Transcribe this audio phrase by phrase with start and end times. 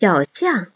[0.00, 0.68] 小象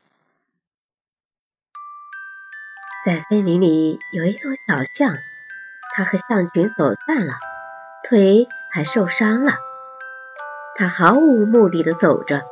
[3.04, 5.16] 在森林里有一头小象，
[5.94, 7.32] 它和象群走散了，
[8.06, 9.54] 腿还受伤了。
[10.76, 12.42] 它毫无目的的走着。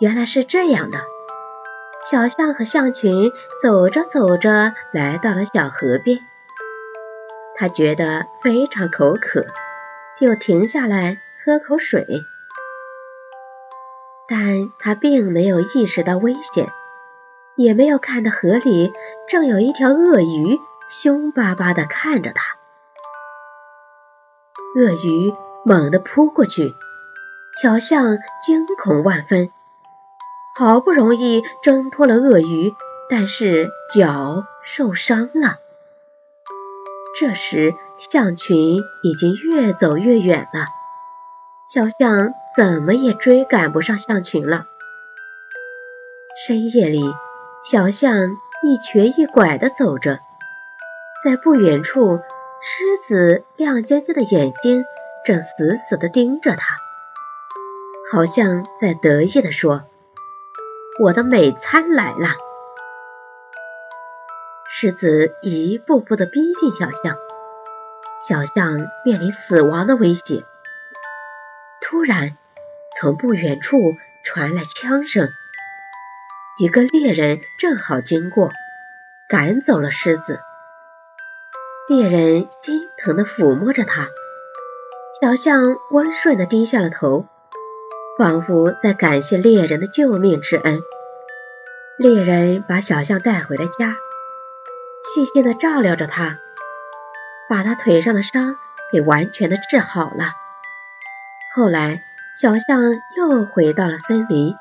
[0.00, 0.98] 原来是这样的：
[2.10, 3.30] 小象和象群
[3.62, 6.18] 走着走着，来到了小河边。
[7.56, 9.46] 它觉得非常口渴，
[10.18, 12.24] 就停下来喝口水。
[14.34, 16.70] 但他并没有意识到危险，
[17.54, 18.90] 也没有看到河里
[19.28, 20.58] 正有一条鳄鱼
[20.88, 22.56] 凶巴巴地看着他。
[24.74, 25.34] 鳄鱼
[25.66, 26.72] 猛地扑过去，
[27.60, 29.50] 小象惊恐万分，
[30.56, 32.72] 好不容易挣脱了鳄鱼，
[33.10, 35.56] 但是脚受伤了。
[37.20, 40.68] 这时，象群已经越走越远了。
[41.72, 44.66] 小象怎么也追赶不上象群了。
[46.36, 47.00] 深夜里，
[47.64, 50.18] 小象一瘸一拐地走着，
[51.24, 52.20] 在不远处，
[52.60, 54.84] 狮子亮晶晶的眼睛
[55.24, 56.76] 正死死地盯着它，
[58.12, 59.84] 好像在得意地说
[61.02, 62.28] ：“我的美餐来了。”
[64.68, 67.16] 狮子一步步地逼近小象，
[68.20, 68.76] 小象
[69.06, 70.44] 面临死亡的威胁。
[71.92, 72.38] 突然，
[72.98, 75.28] 从不远处传来枪声。
[76.58, 78.48] 一个猎人正好经过，
[79.28, 80.40] 赶走了狮子。
[81.90, 84.08] 猎人心疼地抚摸着它，
[85.20, 87.26] 小象温顺地低下了头，
[88.16, 90.80] 仿佛在感谢猎人的救命之恩。
[91.98, 93.94] 猎人把小象带回了家，
[95.12, 96.38] 细心地照料着它，
[97.50, 98.56] 把它腿上的伤
[98.90, 100.32] 给完全的治好了。
[101.54, 102.02] 后来，
[102.34, 102.82] 小象
[103.14, 104.56] 又回到了森林，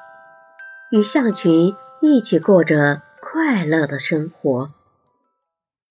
[0.90, 4.72] 与象群一起过着快乐的生活。